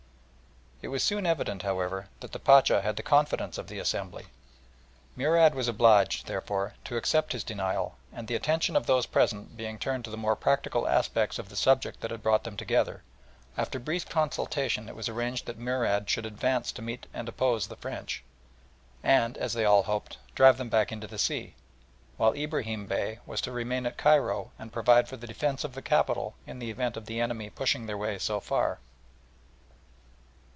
[0.83, 4.25] It was soon evident, however, that the Pacha had the confidence of the assembly.
[5.15, 9.77] Murad was obliged, therefore, to accept his denial, and the attention of those present being
[9.77, 13.03] turned to the more practical aspects of the subject that had brought them together,
[13.55, 17.67] after a brief consultation it was arranged that Murad should advance to meet and oppose
[17.67, 18.23] the French,
[19.03, 21.53] and, as they all hoped, drive them back into the sea,
[22.17, 25.83] while Ibrahim Bey was to remain at Cairo and provide for the defence of the
[25.83, 28.79] capital in the event of the enemy pushing their way so far.